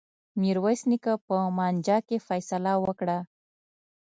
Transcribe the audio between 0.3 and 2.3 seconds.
میرويس نیکه په مانجه کي